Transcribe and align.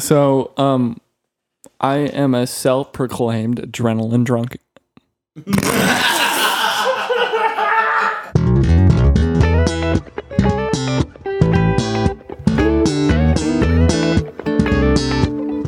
So, 0.00 0.52
um, 0.56 0.98
I 1.78 1.98
am 1.98 2.34
a 2.34 2.46
self-proclaimed 2.46 3.58
adrenaline 3.60 4.24
drunk. 4.24 4.56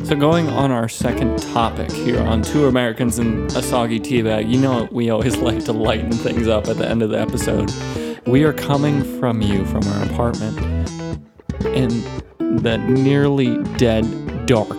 So, 0.03 0.19
going 0.19 0.47
on 0.49 0.69
our 0.69 0.87
second 0.87 1.39
topic 1.39 1.91
here 1.91 2.19
on 2.19 2.43
Two 2.43 2.67
Americans 2.67 3.17
and 3.17 3.49
a 3.55 3.63
Soggy 3.63 3.99
Teabag, 3.99 4.47
you 4.47 4.59
know 4.59 4.87
we 4.91 5.09
always 5.09 5.37
like 5.47 5.65
to 5.65 5.73
lighten 5.73 6.11
things 6.11 6.47
up 6.47 6.67
at 6.67 6.77
the 6.77 6.87
end 6.87 7.01
of 7.01 7.09
the 7.09 7.19
episode. 7.19 7.71
We 8.27 8.43
are 8.43 8.53
coming 8.53 9.03
from 9.19 9.41
you 9.41 9.65
from 9.65 9.81
our 9.87 10.03
apartment 10.03 10.59
in 11.65 11.89
the 12.61 12.77
nearly 12.77 13.57
dead 13.77 14.05
dark. 14.45 14.77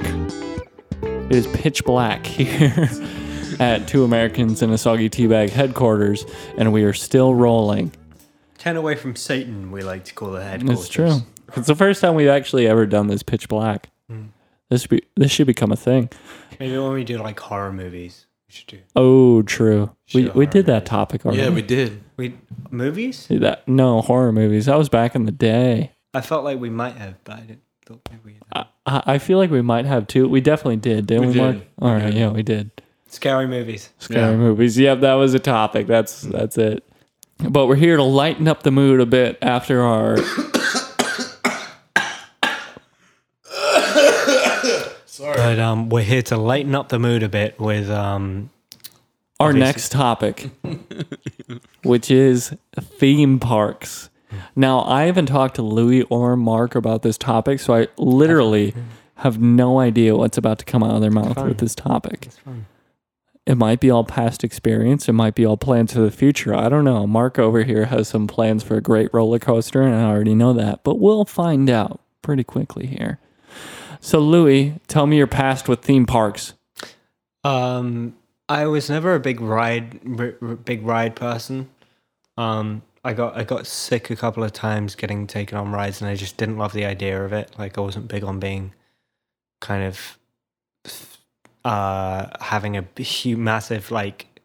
It 1.03 1.33
is 1.33 1.47
pitch 1.49 1.85
black 1.85 2.27
here 2.27 2.89
at 3.59 3.89
Two 3.89 4.05
Americans 4.05 4.61
in 4.61 4.71
a 4.71 4.79
Soggy 4.79 5.09
Teabag 5.09 5.51
headquarters, 5.51 6.27
and 6.59 6.73
we 6.73 6.85
are 6.85 6.93
still 6.93 7.35
rolling. 7.35 7.93
Ten 8.59 8.77
away 8.77 8.95
from 8.95 9.17
Satan, 9.17 9.71
we 9.71 9.83
like 9.83 10.05
to 10.05 10.15
call 10.15 10.33
the 10.33 10.43
headquarters. 10.43 10.81
It's 10.81 10.89
true. 10.89 11.21
It's 11.57 11.67
the 11.67 11.75
first 11.75 12.01
time 12.01 12.15
we've 12.15 12.29
actually 12.29 12.67
ever 12.67 12.85
done 12.85 13.07
this 13.07 13.23
pitch 13.23 13.49
black. 13.49 13.89
Hmm. 14.09 14.27
This 14.69 14.83
should 14.83 14.91
be, 14.91 15.03
this 15.17 15.31
should 15.31 15.47
become 15.47 15.73
a 15.73 15.77
thing. 15.77 16.11
Maybe 16.61 16.77
when 16.77 16.93
we 16.93 17.05
do 17.05 17.19
like 17.19 17.39
horror 17.41 17.73
movies, 17.73 18.27
we 18.49 18.55
should 18.55 18.67
do. 18.67 18.79
Oh, 18.97 19.43
true. 19.43 19.95
We 20.15 20.29
we 20.31 20.47
did 20.47 20.67
that 20.67 20.85
topic 20.85 21.25
already. 21.25 21.43
Yeah, 21.43 21.51
we 21.51 21.63
did. 21.63 22.03
We 22.17 22.35
movies? 22.71 23.29
that 23.31 23.67
no 23.67 24.03
horror 24.03 24.33
movies. 24.33 24.67
That 24.67 24.77
was 24.77 24.89
back 24.89 25.15
in 25.15 25.25
the 25.25 25.33
day. 25.33 25.93
I 26.13 26.21
felt 26.21 26.45
like 26.45 26.61
we 26.61 26.71
might 26.71 26.97
have, 26.97 27.23
but 27.25 27.37
I 27.37 27.41
didn't 27.41 27.64
thought 27.87 28.01
maybe 28.11 28.21
we 28.25 28.33
had. 28.55 28.67
I, 28.87 29.03
I 29.15 29.19
feel 29.19 29.39
like 29.39 29.51
we 29.51 29.63
might 29.63 29.85
have 29.87 30.07
too. 30.07 30.29
We 30.29 30.41
definitely 30.41 30.77
did, 30.77 31.07
didn't 31.07 31.29
we, 31.29 31.33
We 31.35 31.41
Mark? 31.41 31.55
did. 31.57 31.67
All 31.81 31.95
We 31.95 32.11
yeah, 32.13 32.31
we 32.31 32.43
did. 32.43 32.71
Scary 33.09 33.47
movies. 33.47 33.91
Scary 33.99 34.33
Yeah. 34.33 34.37
movies. 34.37 34.79
Yep, 34.79 35.01
that 35.01 35.15
was 35.15 35.35
a 35.35 35.39
topic. 35.39 35.87
That's 35.87 36.23
that's 36.23 36.59
it. 36.59 36.83
But 37.39 37.67
we're 37.67 37.77
here 37.77 37.97
to 37.97 38.03
lighten 38.03 38.47
up 38.49 38.63
the 38.63 38.71
mood 38.71 39.01
a 39.01 39.07
bit 39.07 39.39
after 39.43 39.83
our 39.83 40.17
Sorry. 45.07 45.37
But 45.37 45.59
um, 45.61 45.89
we're 45.91 46.03
here 46.03 46.23
to 46.23 46.37
lighten 46.37 46.75
up 46.75 46.89
the 46.89 46.99
mood 46.99 47.23
a 47.23 47.29
bit 47.29 47.59
with 47.61 47.89
um, 47.89 48.51
our 49.39 49.51
Obviously. 49.51 49.61
next 49.67 49.93
topic, 49.93 50.51
which 51.85 52.11
is 52.11 52.53
theme 52.81 53.39
parks. 53.39 54.11
Now, 54.57 54.81
I 54.85 55.05
haven't 55.05 55.27
talked 55.27 55.57
to 55.57 55.63
Louis 55.63 56.03
or 56.05 56.37
Mark 56.37 56.75
about 56.75 57.03
this 57.03 57.19
topic, 57.19 57.61
so 57.61 57.75
I 57.75 57.89
literally 57.97 58.75
have 59.17 59.41
no 59.41 59.79
idea 59.81 60.17
what's 60.17 60.37
about 60.39 60.59
to 60.59 60.65
come 60.65 60.83
out 60.83 60.95
of 60.95 61.01
their 61.01 61.11
mouth 61.11 61.37
with 61.37 61.59
this 61.59 61.75
topic. 61.75 62.29
It 63.47 63.57
might 63.57 63.79
be 63.79 63.91
all 63.91 64.05
past 64.05 64.43
experience. 64.43 65.07
It 65.09 65.13
might 65.13 65.35
be 65.35 65.45
all 65.45 65.59
plans 65.59 65.93
for 65.93 66.01
the 66.01 66.11
future. 66.11 66.55
I 66.55 66.69
don't 66.71 66.85
know. 66.85 67.07
Mark 67.07 67.39
over 67.39 67.63
here 67.63 67.85
has 67.87 68.09
some 68.09 68.27
plans 68.27 68.63
for 68.63 68.77
a 68.77 68.81
great 68.81 69.13
roller 69.13 69.39
coaster, 69.39 69.83
and 69.83 69.95
I 69.95 70.05
already 70.05 70.35
know 70.35 70.55
that. 70.55 70.83
But 70.83 70.99
we'll 70.99 71.27
find 71.27 71.69
out 71.69 72.01
pretty 72.23 72.43
quickly 72.43 72.87
here. 72.87 73.19
So, 74.01 74.19
Louis, 74.19 74.81
tell 74.89 75.07
me 75.07 75.19
your 75.19 75.27
past 75.27 75.69
with 75.69 75.83
theme 75.83 76.07
parks. 76.07 76.55
Um, 77.45 78.17
I 78.49 78.67
was 78.67 78.89
never 78.89 79.15
a 79.15 79.21
big 79.21 79.41
ride, 79.41 80.01
r- 80.19 80.35
r- 80.41 80.57
big 80.57 80.83
ride 80.83 81.15
person. 81.15 81.69
Um, 82.39 82.83
I 83.05 83.13
got 83.13 83.37
I 83.37 83.45
got 83.45 83.67
sick 83.67 84.11
a 84.11 84.17
couple 84.17 84.43
of 84.43 84.53
times 84.53 84.95
getting 84.95 85.27
taken 85.27 85.59
on 85.59 85.73
rides, 85.73 86.01
and 86.01 86.11
I 86.11 86.15
just 86.15 86.37
didn't 86.37 86.59
love 86.59 86.73
the 86.73 86.87
idea 86.87 87.23
of 87.25 87.33
it. 87.33 87.55
Like 87.59 87.77
I 87.79 87.81
wasn't 87.83 88.09
big 88.09 88.25
on 88.25 88.41
being 88.41 88.73
kind 89.61 89.85
of 89.85 90.19
uh 91.65 92.29
having 92.41 92.77
a 92.77 92.85
massive 93.37 93.91
like 93.91 94.41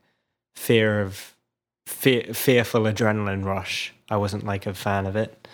fear 0.55 1.01
of 1.01 1.35
fear, 1.85 2.33
fearful 2.33 2.81
adrenaline 2.81 3.45
rush. 3.45 3.93
I 4.09 4.17
wasn't 4.17 4.45
like 4.45 4.65
a 4.65 4.73
fan 4.73 5.05
of 5.05 5.15
it. 5.15 5.47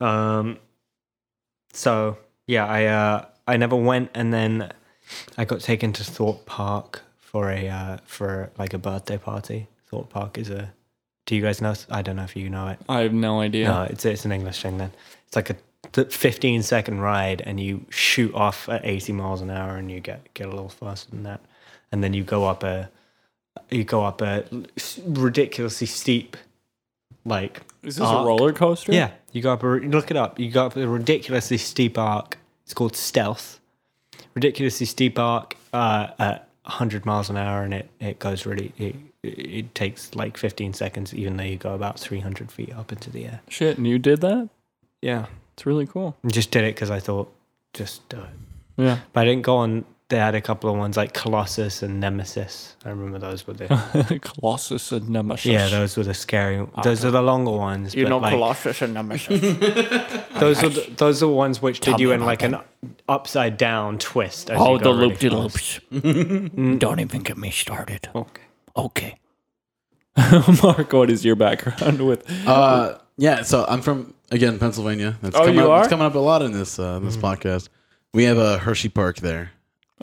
Um, 0.00 0.58
so 1.72 2.18
yeah, 2.46 2.66
I 2.66 2.84
uh 2.86 3.26
I 3.46 3.56
never 3.56 3.76
went, 3.76 4.10
and 4.14 4.32
then 4.32 4.72
I 5.36 5.44
got 5.44 5.60
taken 5.60 5.92
to 5.94 6.04
Thorpe 6.04 6.46
Park 6.46 7.02
for 7.18 7.50
a 7.50 7.68
uh, 7.68 7.98
for 8.04 8.50
like 8.58 8.74
a 8.74 8.78
birthday 8.78 9.18
party. 9.18 9.68
Thorpe 9.86 10.10
Park 10.10 10.38
is 10.38 10.50
a. 10.50 10.72
Do 11.26 11.34
you 11.36 11.42
guys 11.42 11.60
know? 11.60 11.74
I 11.90 12.02
don't 12.02 12.16
know 12.16 12.22
if 12.24 12.36
you 12.36 12.48
know 12.48 12.68
it. 12.68 12.78
I 12.88 13.00
have 13.00 13.12
no 13.12 13.40
idea. 13.40 13.68
No, 13.68 13.82
it's 13.82 14.04
it's 14.04 14.24
an 14.24 14.32
English 14.32 14.62
thing. 14.62 14.78
Then 14.78 14.92
it's 15.26 15.36
like 15.36 15.50
a 15.50 15.56
15 15.92 16.62
second 16.62 17.00
ride, 17.00 17.42
and 17.44 17.58
you 17.60 17.84
shoot 17.90 18.32
off 18.34 18.68
at 18.68 18.84
80 18.84 19.12
miles 19.12 19.40
an 19.40 19.50
hour, 19.50 19.76
and 19.76 19.90
you 19.90 20.00
get 20.00 20.32
get 20.34 20.46
a 20.46 20.50
little 20.50 20.68
faster 20.68 21.10
than 21.10 21.24
that, 21.24 21.40
and 21.92 22.02
then 22.02 22.14
you 22.14 22.22
go 22.22 22.44
up 22.44 22.62
a 22.62 22.90
you 23.70 23.84
go 23.84 24.04
up 24.04 24.22
a 24.22 24.44
ridiculously 25.04 25.86
steep 25.86 26.36
like 27.24 27.62
Is 27.82 27.96
this 27.96 28.06
arc. 28.06 28.22
a 28.22 28.26
roller 28.26 28.52
coaster? 28.52 28.92
yeah, 28.92 29.10
you 29.32 29.42
go 29.42 29.52
up 29.52 29.62
a 29.62 29.66
look 29.66 30.10
it 30.10 30.16
up. 30.16 30.38
You 30.38 30.50
go 30.50 30.66
up 30.66 30.76
a 30.76 30.86
ridiculously 30.86 31.58
steep 31.58 31.98
arc. 31.98 32.38
It's 32.64 32.74
called 32.74 32.96
Stealth. 32.96 33.58
Ridiculously 34.34 34.86
steep 34.86 35.18
arc 35.18 35.56
uh, 35.72 36.08
at 36.18 36.48
100 36.64 37.06
miles 37.06 37.30
an 37.30 37.36
hour, 37.36 37.62
and 37.62 37.72
it, 37.74 37.88
it 38.00 38.18
goes 38.18 38.46
really. 38.46 38.72
It, 38.78 38.94
it 39.26 39.74
takes 39.74 40.14
like 40.14 40.36
15 40.36 40.72
seconds, 40.72 41.14
even 41.14 41.36
though 41.36 41.44
you 41.44 41.56
go 41.56 41.74
about 41.74 41.98
300 41.98 42.50
feet 42.50 42.72
up 42.74 42.92
into 42.92 43.10
the 43.10 43.24
air. 43.26 43.40
Shit, 43.48 43.76
and 43.78 43.86
you 43.86 43.98
did 43.98 44.20
that? 44.22 44.48
Yeah, 45.02 45.26
It's 45.54 45.66
really 45.66 45.86
cool. 45.86 46.16
I 46.24 46.28
just 46.28 46.50
did 46.50 46.64
it 46.64 46.74
because 46.74 46.90
I 46.90 47.00
thought 47.00 47.32
just 47.74 48.08
do 48.08 48.18
it. 48.18 48.28
Yeah. 48.76 48.98
But 49.12 49.20
I 49.20 49.24
didn't 49.24 49.42
go 49.42 49.56
on. 49.56 49.84
They 50.08 50.18
had 50.18 50.36
a 50.36 50.40
couple 50.40 50.70
of 50.70 50.76
ones 50.76 50.96
like 50.96 51.14
Colossus 51.14 51.82
and 51.82 51.98
Nemesis. 51.98 52.76
I 52.84 52.90
remember 52.90 53.18
those 53.18 53.44
were 53.46 53.54
the 53.54 54.20
Colossus 54.22 54.92
and 54.92 55.08
Nemesis. 55.08 55.46
yeah, 55.46 55.68
those 55.68 55.96
were 55.96 56.04
the 56.04 56.14
scary. 56.14 56.64
Ah, 56.76 56.82
those 56.82 57.04
are 57.04 57.10
the 57.10 57.22
longer 57.22 57.50
ones. 57.50 57.92
You 57.94 58.04
but, 58.04 58.10
know 58.10 58.18
like, 58.18 58.32
Colossus 58.32 58.82
and 58.82 58.94
Nemesis. 58.94 59.40
Those 60.36 60.62
are 60.62 60.68
the, 60.68 60.92
those 60.98 61.22
are 61.22 61.26
the 61.26 61.32
ones 61.32 61.62
which 61.62 61.80
Tell 61.80 61.94
did 61.96 62.02
you 62.02 62.12
in 62.12 62.16
about 62.20 62.26
like 62.26 62.42
an 62.42 62.58
upside 63.08 63.56
down 63.56 63.98
twist. 63.98 64.50
oh, 64.52 64.76
the 64.76 64.84
go 64.84 64.90
loop 64.92 65.18
de 65.18 65.30
loops. 65.30 65.80
Don't 66.78 67.00
even 67.00 67.22
get 67.22 67.38
me 67.38 67.50
started. 67.50 68.08
Okay. 68.14 68.42
Okay. 68.76 69.18
Mark, 70.62 70.92
what 70.92 71.10
is 71.10 71.24
your 71.24 71.36
background 71.36 72.06
with? 72.06 72.24
Uh, 72.46 72.98
yeah. 73.16 73.42
So 73.42 73.64
I'm 73.68 73.82
from 73.82 74.14
again 74.30 74.58
Pennsylvania. 74.58 75.16
That's 75.22 75.36
Oh, 75.36 75.40
coming 75.40 75.54
you 75.56 75.62
up, 75.62 75.68
are? 75.70 75.78
It's 75.80 75.88
coming 75.88 76.06
up 76.06 76.14
a 76.14 76.18
lot 76.18 76.42
in 76.42 76.52
this 76.52 76.78
uh, 76.78 76.98
this 77.00 77.16
podcast. 77.16 77.68
We 78.14 78.24
have 78.24 78.38
a 78.38 78.58
Hershey 78.58 78.88
Park 78.88 79.16
there. 79.18 79.50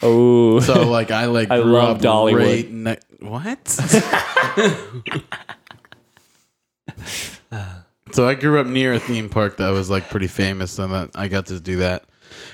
Oh, 0.01 0.59
So 0.59 0.87
like 0.89 1.11
I 1.11 1.25
like 1.25 1.51
I 1.55 1.61
grew 1.61 1.73
love 1.73 1.97
up 1.97 2.01
Dollywood. 2.03 2.45
right 2.45 2.71
ne- 2.71 2.97
what? 3.21 3.67
so 8.11 8.27
I 8.27 8.35
grew 8.35 8.59
up 8.59 8.67
near 8.67 8.93
a 8.93 8.99
theme 8.99 9.29
park 9.29 9.57
that 9.57 9.69
was 9.69 9.89
like 9.89 10.09
pretty 10.09 10.27
famous, 10.27 10.77
and 10.79 11.09
I 11.15 11.27
got 11.27 11.47
to 11.47 11.59
do 11.59 11.77
that. 11.77 12.05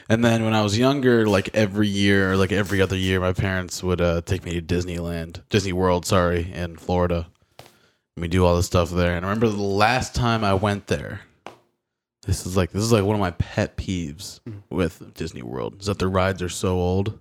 And 0.10 0.24
then 0.24 0.44
when 0.44 0.54
I 0.54 0.62
was 0.62 0.78
younger, 0.78 1.28
like 1.28 1.50
every 1.54 1.88
year 1.88 2.32
or 2.32 2.36
like 2.38 2.52
every 2.52 2.82
other 2.82 2.96
year, 2.98 3.20
my 3.20 3.34
parents 3.34 3.84
would 3.84 4.02
uh, 4.02 4.22
take 4.22 4.44
me 4.44 4.60
to 4.60 4.62
Disneyland, 4.62 5.42
Disney 5.50 5.74
World, 5.74 6.06
sorry, 6.06 6.52
in 6.54 6.78
Florida. 6.78 7.28
And 8.16 8.22
we 8.22 8.28
do 8.28 8.46
all 8.46 8.56
this 8.56 8.66
stuff 8.66 8.90
there. 8.90 9.16
And 9.16 9.26
I 9.26 9.30
remember 9.30 9.48
the 9.50 9.62
last 9.62 10.14
time 10.16 10.44
I 10.44 10.54
went 10.54 10.88
there. 10.88 11.22
This 12.26 12.46
is 12.46 12.56
like 12.58 12.72
this 12.72 12.84
is 12.84 12.92
like 12.92 13.04
one 13.06 13.16
of 13.16 13.20
my 13.22 13.32
pet 13.32 13.78
peeves 13.78 14.40
with 14.70 15.14
Disney 15.16 15.42
World 15.42 15.78
is 15.80 15.86
that 15.88 15.98
the 16.00 16.08
rides 16.08 16.42
are 16.44 16.50
so 16.50 16.76
old. 16.78 17.18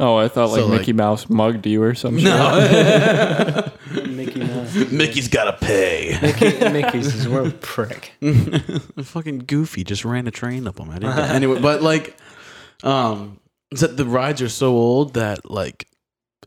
oh, 0.00 0.16
I 0.16 0.28
thought 0.28 0.50
like 0.50 0.60
So, 0.60 0.66
like- 0.66 0.80
Mickey 0.80 0.92
Mouse 0.92 1.30
mugged 1.30 1.66
you 1.66 1.82
or 1.82 1.94
something. 1.94 2.24
No. 2.24 3.70
Mickey's 4.92 5.28
gotta 5.28 5.52
pay. 5.52 6.18
Mickey, 6.20 6.58
Mickey's 6.58 7.14
is 7.14 7.26
a 7.26 7.30
real 7.30 7.52
prick. 7.52 8.12
fucking 9.02 9.40
goofy 9.40 9.84
just 9.84 10.04
ran 10.04 10.26
a 10.26 10.30
train 10.30 10.66
up 10.66 10.78
him. 10.78 10.90
I 10.90 10.98
didn't 10.98 11.18
anyway, 11.18 11.60
but 11.60 11.82
like, 11.82 12.16
um, 12.82 13.40
is 13.70 13.80
that 13.80 13.96
the 13.96 14.04
rides 14.04 14.42
are 14.42 14.48
so 14.48 14.72
old 14.72 15.14
that 15.14 15.50
like, 15.50 15.88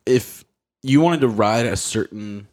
if 0.05 0.43
you 0.83 1.01
wanted 1.01 1.21
to 1.21 1.27
ride 1.27 1.65
a 1.65 1.75
certain 1.75 2.47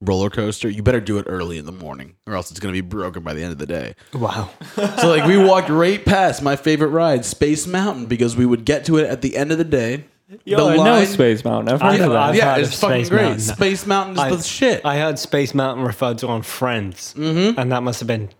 roller 0.00 0.30
coaster, 0.30 0.68
you 0.68 0.82
better 0.82 1.00
do 1.00 1.18
it 1.18 1.26
early 1.28 1.58
in 1.58 1.66
the 1.66 1.72
morning, 1.72 2.16
or 2.26 2.34
else 2.34 2.50
it's 2.50 2.60
gonna 2.60 2.72
be 2.72 2.80
broken 2.80 3.22
by 3.22 3.32
the 3.34 3.42
end 3.42 3.52
of 3.52 3.58
the 3.58 3.66
day. 3.66 3.94
Wow. 4.12 4.50
So 4.74 5.08
like, 5.08 5.26
we 5.26 5.36
walked 5.36 5.68
right 5.68 6.04
past 6.04 6.42
my 6.42 6.56
favorite 6.56 6.88
ride, 6.88 7.24
Space 7.24 7.66
Mountain, 7.66 8.06
because 8.06 8.36
we 8.36 8.46
would 8.46 8.64
get 8.64 8.84
to 8.86 8.98
it 8.98 9.06
at 9.06 9.22
the 9.22 9.36
end 9.36 9.52
of 9.52 9.58
the 9.58 9.64
day. 9.64 10.04
Yo, 10.44 10.56
The 10.58 10.72
I 10.72 10.76
know 10.76 10.82
line- 10.82 11.06
Space 11.06 11.44
Mountain. 11.44 11.74
I've 11.74 11.80
heard 11.82 11.98
know, 11.98 12.06
of 12.06 12.12
that. 12.12 12.22
I've 12.22 12.34
yeah, 12.36 12.54
heard 12.54 12.64
it's 12.64 12.74
of 12.74 12.80
fucking 12.80 12.96
Space 13.04 13.08
great. 13.10 13.22
Mountain. 13.22 13.40
Space 13.40 13.86
Mountain 13.86 14.14
is 14.14 14.20
I- 14.20 14.30
the 14.30 14.42
shit. 14.42 14.80
I 14.84 14.98
heard 14.98 15.18
Space 15.18 15.54
Mountain 15.54 15.84
referred 15.84 16.18
to 16.18 16.28
on 16.28 16.42
Friends, 16.42 17.14
mm-hmm. 17.16 17.58
and 17.58 17.70
that 17.72 17.82
must 17.82 18.00
have 18.00 18.06
been 18.06 18.30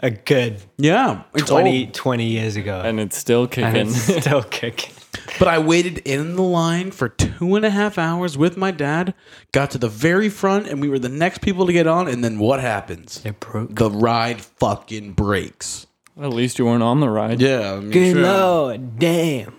a 0.00 0.10
good 0.10 0.60
Yeah, 0.78 1.22
it's 1.34 1.48
20, 1.48 1.86
20 1.88 2.24
years 2.26 2.56
ago. 2.56 2.82
and 2.84 3.00
it's 3.00 3.16
still 3.16 3.42
And 3.42 3.50
kicking. 3.50 3.86
it's 3.88 4.16
still 4.24 4.42
kicking. 4.50 4.92
But 5.38 5.48
I 5.48 5.58
waited 5.58 5.98
in 5.98 6.36
the 6.36 6.42
line 6.42 6.90
for 6.90 7.08
two 7.08 7.56
and 7.56 7.64
a 7.64 7.70
half 7.70 7.96
hours 7.98 8.36
with 8.38 8.56
my 8.56 8.70
dad, 8.70 9.14
got 9.52 9.70
to 9.72 9.78
the 9.78 9.88
very 9.88 10.28
front, 10.28 10.66
and 10.68 10.80
we 10.80 10.88
were 10.88 10.98
the 10.98 11.08
next 11.08 11.40
people 11.40 11.66
to 11.66 11.72
get 11.72 11.86
on. 11.86 12.08
And 12.08 12.22
then 12.22 12.38
what 12.38 12.60
happens? 12.60 13.20
It 13.24 13.40
broke. 13.40 13.74
The 13.74 13.90
ride 13.90 14.40
fucking 14.42 15.12
breaks. 15.12 15.86
At 16.20 16.30
least 16.30 16.58
you 16.58 16.66
weren't 16.66 16.82
on 16.82 17.00
the 17.00 17.08
ride. 17.08 17.40
Yeah. 17.40 17.72
I 17.74 17.80
mean, 17.80 17.90
Good 17.90 18.12
sure. 18.12 18.22
lord, 18.22 18.98
damn. 18.98 19.54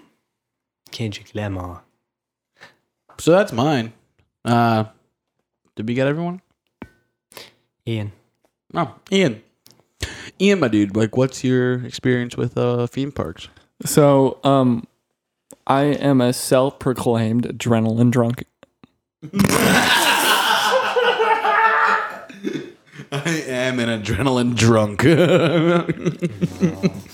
Kendrick 0.98 1.36
Lamar. 1.36 1.84
So 3.20 3.30
that's 3.30 3.54
mine. 3.54 3.94
Uh, 4.44 4.86
did 5.76 5.88
we 5.88 5.94
get 5.94 6.08
everyone? 6.08 6.42
Ian. 7.88 8.14
Oh, 8.74 8.96
Ian. 9.12 9.44
Ian, 10.42 10.60
my 10.60 10.70
dude, 10.70 10.96
like, 10.96 11.16
what's 11.16 11.44
your 11.44 11.86
experience 11.86 12.36
with 12.36 12.58
uh, 12.58 12.88
theme 12.88 13.12
parks? 13.12 13.48
So, 13.86 14.40
um, 14.44 14.88
I 15.68 15.84
am 15.84 16.20
a 16.20 16.34
self-proclaimed 16.34 17.44
adrenaline 17.44 18.10
drunk. 18.10 18.46
I 23.12 23.44
am 23.48 23.80
an 23.80 24.02
adrenaline 24.02 24.56
drunk. 24.56 25.04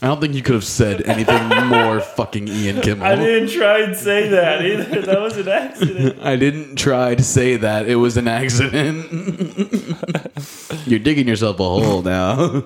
I 0.00 0.06
don't 0.06 0.20
think 0.20 0.34
you 0.34 0.42
could 0.42 0.54
have 0.54 0.64
said 0.64 1.02
anything 1.06 1.48
more 1.68 2.00
fucking 2.00 2.46
Ian 2.46 2.80
Kimmel. 2.82 3.04
I 3.04 3.16
didn't 3.16 3.48
try 3.50 3.80
and 3.80 3.96
say 3.96 4.28
that 4.28 4.64
either. 4.64 5.02
That 5.02 5.20
was 5.20 5.36
an 5.36 5.48
accident. 5.48 6.18
I 6.22 6.36
didn't 6.36 6.76
try 6.76 7.16
to 7.16 7.22
say 7.24 7.56
that. 7.56 7.88
It 7.88 7.96
was 7.96 8.16
an 8.16 8.28
accident. 8.28 9.06
You're 10.86 11.00
digging 11.00 11.26
yourself 11.26 11.58
a 11.58 11.64
hole 11.64 12.02
now. 12.02 12.62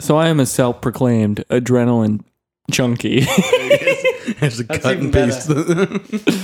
So 0.00 0.16
I 0.16 0.28
am 0.28 0.40
a 0.40 0.46
self-proclaimed 0.46 1.44
adrenaline 1.50 2.24
junkie. 2.70 3.24
It's 3.28 4.60
a 4.60 4.64
cut 4.64 4.84
even 4.92 5.04
and 5.06 5.12
paste. 5.12 5.48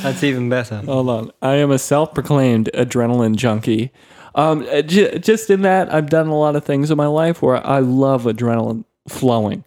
That's 0.02 0.22
even 0.24 0.48
better. 0.50 0.78
Hold 0.82 1.08
on. 1.08 1.30
I 1.40 1.54
am 1.54 1.70
a 1.70 1.78
self-proclaimed 1.78 2.68
adrenaline 2.74 3.36
junkie. 3.36 3.92
Um, 4.34 4.66
uh, 4.70 4.82
j- 4.82 5.18
just 5.20 5.48
in 5.48 5.62
that, 5.62 5.92
I've 5.94 6.10
done 6.10 6.26
a 6.26 6.36
lot 6.36 6.56
of 6.56 6.64
things 6.64 6.90
in 6.90 6.96
my 6.96 7.06
life 7.06 7.40
where 7.40 7.64
I 7.66 7.78
love 7.78 8.24
adrenaline 8.24 8.84
flowing. 9.08 9.64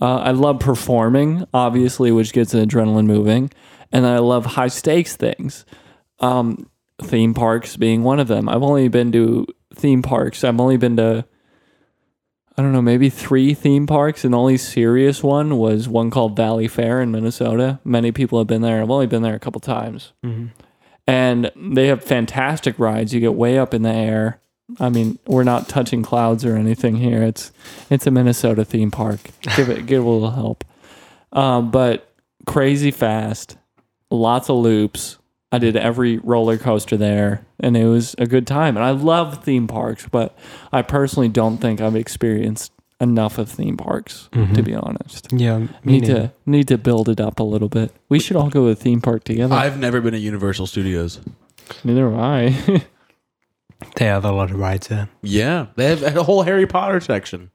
Uh, 0.00 0.16
I 0.18 0.30
love 0.30 0.60
performing, 0.60 1.46
obviously, 1.52 2.10
which 2.10 2.32
gets 2.32 2.52
the 2.52 2.64
adrenaline 2.64 3.06
moving, 3.06 3.50
and 3.92 4.06
I 4.06 4.18
love 4.18 4.46
high 4.46 4.68
stakes 4.68 5.16
things. 5.16 5.64
Um, 6.20 6.70
theme 7.02 7.34
parks 7.34 7.76
being 7.76 8.02
one 8.02 8.20
of 8.20 8.28
them. 8.28 8.48
I've 8.48 8.62
only 8.62 8.88
been 8.88 9.12
to 9.12 9.46
theme 9.74 10.02
parks. 10.02 10.44
I've 10.44 10.60
only 10.60 10.76
been 10.76 10.96
to, 10.96 11.24
I 12.56 12.62
don't 12.62 12.72
know, 12.72 12.82
maybe 12.82 13.10
three 13.10 13.54
theme 13.54 13.86
parks, 13.86 14.24
and 14.24 14.34
the 14.34 14.38
only 14.38 14.56
serious 14.58 15.22
one 15.22 15.56
was 15.56 15.88
one 15.88 16.10
called 16.10 16.36
Valley 16.36 16.68
Fair 16.68 17.00
in 17.00 17.10
Minnesota. 17.10 17.80
Many 17.84 18.12
people 18.12 18.38
have 18.38 18.46
been 18.46 18.62
there. 18.62 18.82
I've 18.82 18.90
only 18.90 19.06
been 19.06 19.22
there 19.22 19.34
a 19.34 19.40
couple 19.40 19.60
times 19.60 20.12
and 21.06 21.50
they 21.56 21.88
have 21.88 22.04
fantastic 22.04 22.78
rides. 22.78 23.12
You 23.12 23.20
get 23.20 23.34
way 23.34 23.58
up 23.58 23.74
in 23.74 23.82
the 23.82 23.92
air. 23.92 24.40
I 24.78 24.88
mean, 24.88 25.18
we're 25.26 25.44
not 25.44 25.68
touching 25.68 26.02
clouds 26.02 26.44
or 26.44 26.56
anything 26.56 26.96
here. 26.96 27.22
It's 27.22 27.52
it's 27.90 28.06
a 28.06 28.10
Minnesota 28.10 28.64
theme 28.64 28.90
park. 28.90 29.20
Give 29.56 29.68
it 29.68 29.86
give 29.86 30.02
it 30.02 30.06
a 30.06 30.10
little 30.10 30.30
help. 30.30 30.64
Um, 31.32 31.70
but 31.70 32.12
crazy 32.46 32.90
fast, 32.90 33.56
lots 34.10 34.48
of 34.50 34.56
loops. 34.56 35.18
I 35.52 35.58
did 35.58 35.76
every 35.76 36.18
roller 36.18 36.58
coaster 36.58 36.96
there, 36.96 37.44
and 37.58 37.76
it 37.76 37.86
was 37.86 38.14
a 38.18 38.26
good 38.26 38.46
time. 38.46 38.76
And 38.76 38.84
I 38.84 38.90
love 38.92 39.42
theme 39.42 39.66
parks, 39.66 40.06
but 40.10 40.38
I 40.72 40.82
personally 40.82 41.28
don't 41.28 41.58
think 41.58 41.80
I've 41.80 41.96
experienced 41.96 42.72
enough 43.00 43.38
of 43.38 43.48
theme 43.48 43.76
parks 43.78 44.28
to 44.54 44.62
be 44.62 44.74
honest. 44.74 45.32
Yeah, 45.32 45.58
me 45.58 45.68
Need 45.84 46.02
neither. 46.02 46.14
to 46.28 46.32
need 46.46 46.68
to 46.68 46.76
build 46.78 47.08
it 47.08 47.18
up 47.20 47.40
a 47.40 47.42
little 47.42 47.70
bit. 47.70 47.92
We 48.10 48.20
should 48.20 48.36
all 48.36 48.50
go 48.50 48.66
to 48.66 48.68
a 48.70 48.74
theme 48.74 49.00
park 49.00 49.24
together. 49.24 49.54
I've 49.54 49.78
never 49.78 50.00
been 50.02 50.14
at 50.14 50.20
Universal 50.20 50.66
Studios. 50.66 51.18
Neither 51.82 52.10
have 52.10 52.18
I. 52.18 52.84
They 53.96 54.04
have 54.06 54.24
a 54.24 54.32
lot 54.32 54.50
of 54.50 54.58
rides 54.58 54.88
there. 54.88 55.08
Yeah, 55.22 55.66
they 55.76 55.86
have 55.96 56.16
a 56.16 56.22
whole 56.22 56.42
Harry 56.42 56.66
Potter 56.66 57.00
section. 57.00 57.50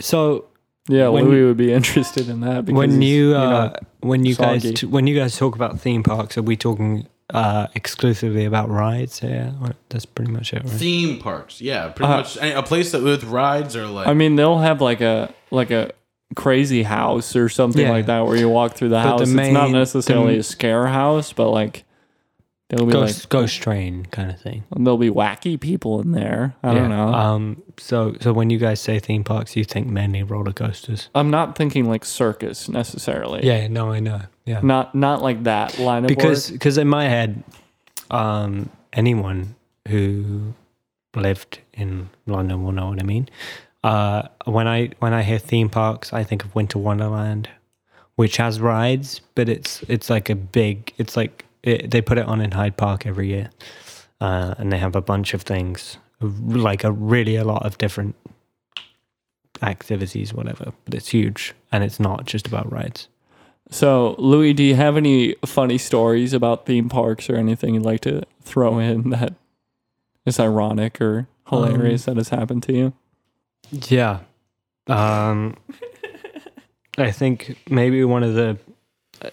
So 0.00 0.46
Yeah, 0.88 1.08
When- 1.08 1.26
Louis 1.28 1.44
would 1.44 1.56
be 1.56 1.72
interested 1.72 2.28
in 2.28 2.40
that 2.40 2.64
because 2.64 2.76
when 2.78 3.00
he's, 3.00 3.10
you, 3.10 3.30
know, 3.32 3.38
uh, 3.38 3.72
when 4.00 4.24
you 4.24 4.34
guys 4.34 4.62
t- 4.62 4.86
when 4.86 5.06
you 5.06 5.14
guys 5.14 5.36
talk 5.36 5.54
about 5.54 5.78
theme 5.78 6.02
parks, 6.02 6.36
are 6.38 6.42
we 6.42 6.56
talking 6.56 7.06
uh, 7.32 7.68
exclusively 7.76 8.44
about 8.44 8.68
rides? 8.70 9.20
Yeah, 9.22 9.52
that's 9.88 10.04
pretty 10.06 10.32
much 10.32 10.52
it, 10.52 10.64
right? 10.64 10.68
Theme 10.72 11.18
parks, 11.20 11.60
yeah, 11.60 11.88
pretty 11.90 12.12
Uh, 12.12 12.16
much 12.16 12.36
a 12.38 12.62
place 12.62 12.90
that 12.92 13.02
with 13.02 13.22
rides 13.24 13.76
or 13.76 13.86
like. 13.86 14.08
I 14.08 14.14
mean, 14.14 14.34
they'll 14.36 14.58
have 14.58 14.80
like 14.80 15.00
a 15.00 15.32
like 15.52 15.70
a 15.70 15.92
crazy 16.34 16.82
house 16.82 17.36
or 17.36 17.48
something 17.48 17.82
Yeah. 17.82 17.90
like 17.92 18.06
that 18.06 18.26
where 18.26 18.36
you 18.36 18.48
walk 18.48 18.74
through 18.74 18.88
the 18.88 18.96
But 18.96 19.02
house. 19.02 19.30
the 19.32 19.40
it's 19.42 19.52
not 19.52 19.70
necessarily 19.70 20.34
the- 20.34 20.40
a 20.40 20.42
scare 20.42 20.86
house, 20.88 21.32
but 21.32 21.50
like 21.50 21.84
there'll 22.70 22.86
be 22.86 22.92
Ghost, 22.92 23.28
ghost 23.28 23.60
train 23.60 24.06
kind 24.06 24.30
of 24.30 24.40
thing. 24.40 24.64
like 24.70 24.82
there'll 24.84 24.96
be 24.98 25.10
wacky 25.10 25.60
people 25.60 26.00
in 26.00 26.12
there. 26.12 26.54
I 26.62 26.72
don't 26.74 26.88
know. 26.88 27.08
Um. 27.08 27.62
So 27.78 28.14
so 28.20 28.32
when 28.32 28.50
you 28.50 28.58
guys 28.58 28.80
say 28.80 28.98
theme 28.98 29.24
parks, 29.24 29.56
you 29.56 29.64
think 29.64 29.86
mainly 29.86 30.22
roller 30.22 30.52
coasters? 30.52 31.08
I'm 31.14 31.30
not 31.30 31.56
thinking 31.56 31.84
like 31.86 32.04
circus 32.04 32.68
necessarily. 32.68 33.44
Yeah. 33.46 33.68
No, 33.68 33.90
I 33.92 34.00
know. 34.00 34.22
Yeah. 34.46 34.60
Not 34.62 34.94
not 34.94 35.22
like 35.22 35.44
that 35.44 35.78
line 35.78 36.04
of 36.04 36.08
because 36.08 36.50
because 36.50 36.78
in 36.78 36.88
my 36.88 37.04
head, 37.08 37.42
um, 38.10 38.70
anyone 38.92 39.54
who 39.88 40.54
lived 41.14 41.58
in 41.72 42.08
London 42.26 42.62
will 42.62 42.72
know 42.72 42.88
what 42.88 43.00
I 43.00 43.04
mean. 43.04 43.28
Uh, 43.82 44.22
when 44.44 44.68
I 44.68 44.90
when 44.98 45.12
I 45.12 45.22
hear 45.22 45.38
theme 45.38 45.68
parks, 45.68 46.12
I 46.12 46.22
think 46.24 46.44
of 46.44 46.54
Winter 46.54 46.78
Wonderland, 46.78 47.48
which 48.16 48.36
has 48.36 48.60
rides, 48.60 49.20
but 49.34 49.48
it's 49.48 49.82
it's 49.88 50.10
like 50.10 50.28
a 50.30 50.34
big. 50.34 50.92
It's 50.98 51.16
like 51.16 51.46
it, 51.62 51.90
they 51.90 52.00
put 52.00 52.18
it 52.18 52.26
on 52.26 52.40
in 52.40 52.52
Hyde 52.52 52.76
Park 52.76 53.06
every 53.06 53.28
year, 53.28 53.50
uh, 54.20 54.54
and 54.58 54.72
they 54.72 54.78
have 54.78 54.96
a 54.96 55.00
bunch 55.02 55.34
of 55.34 55.42
things, 55.42 55.98
like 56.20 56.84
a 56.84 56.92
really 56.92 57.36
a 57.36 57.44
lot 57.44 57.64
of 57.64 57.78
different 57.78 58.14
activities, 59.62 60.32
whatever. 60.32 60.72
But 60.84 60.94
it's 60.94 61.08
huge, 61.08 61.54
and 61.70 61.84
it's 61.84 62.00
not 62.00 62.24
just 62.24 62.46
about 62.46 62.70
rides. 62.72 63.08
So, 63.70 64.16
Louis, 64.18 64.52
do 64.52 64.64
you 64.64 64.74
have 64.74 64.96
any 64.96 65.36
funny 65.46 65.78
stories 65.78 66.32
about 66.32 66.66
theme 66.66 66.88
parks 66.88 67.30
or 67.30 67.36
anything 67.36 67.74
you'd 67.74 67.84
like 67.84 68.00
to 68.00 68.22
throw 68.42 68.78
in 68.78 69.10
that 69.10 69.34
is 70.26 70.40
ironic 70.40 71.00
or 71.00 71.28
hilarious 71.48 72.08
Um, 72.08 72.14
that 72.14 72.20
has 72.20 72.28
happened 72.30 72.64
to 72.64 72.72
you? 72.72 72.92
Yeah. 73.70 74.20
Um, 74.88 75.56
I 76.98 77.12
think 77.12 77.58
maybe 77.70 78.02
one 78.04 78.24
of 78.24 78.34
the 78.34 78.58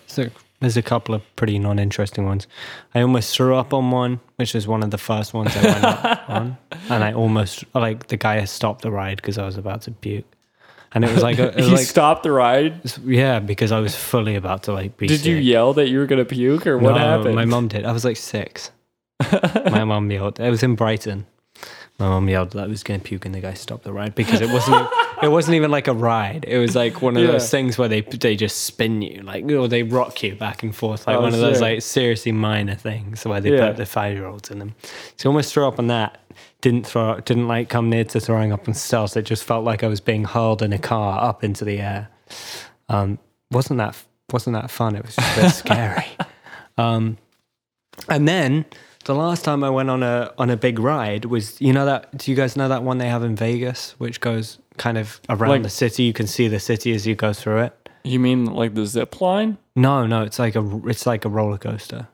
so 0.06 0.30
there's 0.60 0.78
a 0.78 0.82
couple 0.82 1.14
of 1.16 1.22
pretty 1.36 1.60
non-interesting 1.60 2.26
ones. 2.26 2.48
I 2.96 3.02
almost 3.02 3.36
threw 3.36 3.56
up 3.56 3.74
on 3.74 3.92
one, 3.92 4.20
which 4.38 4.54
was 4.54 4.68
one 4.68 4.84
of 4.84 4.92
the 4.92 4.98
first 4.98 5.34
ones 5.34 5.56
I 5.56 5.64
went 5.64 5.84
up 5.84 6.30
on, 6.30 6.58
and 6.90 7.04
I 7.04 7.14
almost 7.14 7.64
like 7.74 8.08
the 8.08 8.18
guy 8.18 8.44
stopped 8.46 8.82
the 8.82 8.92
ride 8.92 9.18
because 9.18 9.38
I 9.38 9.46
was 9.46 9.58
about 9.58 9.84
to 9.84 9.92
puke, 9.92 10.26
and 10.94 11.04
it 11.06 11.14
was 11.14 11.22
like 11.24 11.38
a, 11.40 11.50
it 11.50 11.56
was 11.58 11.68
you 11.70 11.76
like 11.76 11.86
stopped 11.86 12.24
the 12.24 12.32
ride. 12.32 12.82
yeah 13.06 13.40
because 13.40 13.72
I 13.72 13.80
was 13.80 13.96
fully 13.96 14.36
about 14.36 14.64
to 14.64 14.74
like 14.74 14.98
be. 14.98 15.08
Did 15.08 15.26
you 15.26 15.36
yell 15.36 15.74
that 15.74 15.90
you 15.90 16.00
were 16.00 16.06
gonna 16.08 16.26
puke 16.26 16.66
or 16.66 16.78
what 16.78 16.94
No, 16.94 16.98
happened? 17.00 17.36
My 17.36 17.46
mom 17.46 17.68
did. 17.68 17.86
I 17.86 17.92
was 17.92 18.04
like 18.06 18.18
six. 18.18 18.72
my 19.72 19.84
mom 19.84 20.10
yelled. 20.12 20.40
It 20.40 20.50
was 20.50 20.64
in 20.64 20.76
Brighton. 20.76 21.26
My 22.00 22.08
mom 22.08 22.30
yelled 22.30 22.52
that 22.52 22.64
I 22.64 22.68
was 22.68 22.84
going 22.84 23.00
to 23.00 23.04
puke, 23.04 23.26
and 23.26 23.34
the 23.34 23.40
guy 23.40 23.56
stopped 23.56 23.84
the 23.84 23.92
ride 23.92 24.14
because 24.14 24.40
it 24.42 24.52
wasn't. 24.52 24.88
It 25.24 25.30
wasn't 25.30 25.56
even 25.56 25.72
like 25.72 25.88
a 25.88 25.94
ride. 25.94 26.46
It 26.48 26.58
was 26.60 26.76
like 26.76 27.02
one 27.02 27.16
of 27.18 27.24
Yeah. 27.24 27.32
those 27.32 27.50
things 27.50 27.78
where 27.78 27.88
they 27.88 28.02
they 28.02 28.36
just 28.36 28.64
spin 28.66 29.02
you, 29.02 29.22
like 29.24 29.44
or 29.52 29.68
they 29.68 29.84
rock 29.84 30.22
you 30.24 30.36
back 30.36 30.64
and 30.64 30.76
forth, 30.76 31.08
like 31.08 31.18
Oh, 31.18 31.22
one 31.22 31.34
of 31.34 31.40
those 31.40 31.62
like 31.62 31.82
seriously 31.82 32.32
minor 32.32 32.76
things 32.76 33.26
where 33.26 33.42
they 33.42 33.52
Yeah. 33.56 33.68
put 33.68 33.78
the 33.78 33.86
five 33.86 34.16
year 34.16 34.28
olds 34.28 34.52
in 34.52 34.60
them. 34.60 34.76
So 35.16 35.30
almost 35.30 35.54
threw 35.54 35.68
up 35.68 35.80
on 35.80 35.88
that. 35.88 36.20
Didn't 36.62 36.86
throw. 36.88 37.20
Didn't 37.20 37.48
like 37.48 37.70
come 37.70 37.90
near 37.90 38.04
to 38.06 38.20
throwing 38.20 38.52
up 38.52 38.68
on 38.68 38.74
stealth. 38.74 39.16
It 39.18 39.24
just 39.24 39.44
felt 39.44 39.64
like 39.64 39.84
I 39.84 39.88
was 39.88 40.02
being 40.02 40.24
hurled 40.26 40.62
in 40.62 40.74
a 40.74 40.80
car 40.80 41.24
up 41.24 41.44
into 41.44 41.64
the 41.66 41.80
air. 41.80 42.10
Um, 42.90 43.20
wasn't 43.52 43.78
that 43.80 43.96
wasn't 44.32 44.56
that 44.56 44.70
fun? 44.70 44.96
It 44.96 45.06
was 45.06 45.16
just 45.16 45.38
a 45.38 45.42
bit 45.42 45.50
scary. 45.54 46.06
Um, 46.78 47.18
and 48.10 48.28
then 48.28 48.66
the 49.08 49.16
last 49.16 49.44
time 49.44 49.64
I 49.64 49.70
went 49.70 49.90
on 49.90 50.04
a 50.04 50.32
on 50.38 50.50
a 50.50 50.58
big 50.58 50.80
ride 50.80 51.26
was 51.26 51.60
you 51.60 51.74
know 51.74 51.86
that 51.86 52.18
do 52.18 52.32
you 52.32 52.38
guys 52.38 52.56
know 52.56 52.68
that 52.70 52.84
one 52.84 52.98
they 53.00 53.10
have 53.10 53.24
in 53.24 53.36
Vegas, 53.36 53.92
which 53.98 54.20
goes 54.22 54.60
kind 54.78 54.98
of 54.98 55.20
around 55.30 55.50
Like- 55.50 55.64
the 55.64 55.70
city. 55.70 56.04
You 56.04 56.14
can 56.14 56.28
see 56.28 56.48
the 56.48 56.60
city 56.60 56.94
as 56.94 57.06
you 57.08 57.16
go 57.16 57.34
through 57.34 57.60
it. 57.68 57.74
you 58.04 58.20
mean 58.20 58.46
like 58.46 58.74
the 58.76 58.86
zip 58.86 59.20
line, 59.20 59.58
No, 59.76 60.06
no, 60.08 60.22
it's 60.24 60.40
like 60.40 60.56
a 60.56 60.82
it's 60.88 61.06
like 61.06 61.26
a 61.26 61.30
roller 61.30 61.58
coaster. 61.58 62.08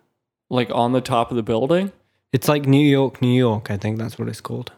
like 0.49 0.69
on 0.71 0.91
the 0.93 1.01
top 1.01 1.29
of 1.31 1.35
the 1.37 1.43
building? 1.43 1.91
It's 2.31 2.47
like 2.47 2.65
New 2.65 2.85
York, 2.97 3.21
New 3.21 3.35
York. 3.47 3.69
I 3.69 3.77
think 3.77 3.97
that's 3.99 4.17
what 4.17 4.27
it's 4.27 4.41
called. 4.41 4.71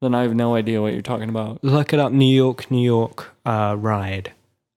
Then 0.00 0.14
I 0.14 0.22
have 0.22 0.34
no 0.34 0.54
idea 0.54 0.80
what 0.82 0.92
you're 0.92 1.02
talking 1.12 1.28
about. 1.28 1.62
Look 1.64 1.92
it 1.92 1.98
up, 2.00 2.12
New 2.12 2.32
York, 2.44 2.70
New 2.70 2.84
York 2.84 3.32
uh, 3.44 3.74
ride. 3.78 4.32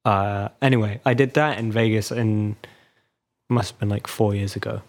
Uh, 0.05 0.49
anyway, 0.61 1.01
I 1.05 1.13
did 1.15 1.33
that 1.33 1.57
in 1.59 1.71
Vegas 1.71 2.11
in 2.11 2.55
must 3.49 3.71
have 3.71 3.79
been 3.79 3.89
like 3.89 4.07
four 4.07 4.33
years 4.35 4.55
ago, 4.55 4.81